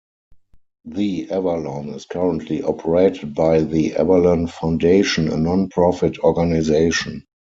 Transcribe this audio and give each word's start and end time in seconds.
The 0.85 1.29
Avalon 1.29 1.89
is 1.89 2.05
currently 2.07 2.63
operated 2.63 3.35
by 3.35 3.61
The 3.61 3.97
Avalon 3.97 4.47
Foundation, 4.47 5.29
a 5.31 5.37
non-profit 5.37 6.17
organization. 6.21 7.23